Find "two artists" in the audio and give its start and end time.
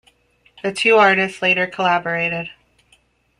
0.73-1.43